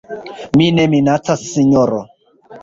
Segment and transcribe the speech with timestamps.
[0.61, 2.01] Mi ne minacas, sinjoro.